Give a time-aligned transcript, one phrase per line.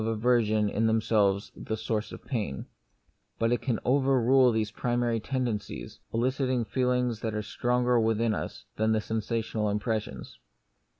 [0.01, 2.65] 1 1 aversion in themselves the source of pain;
[3.37, 8.93] but it can overrule these primary tendencies, eliciting feelings which are stronger within us than
[8.93, 10.39] the sensational impressions.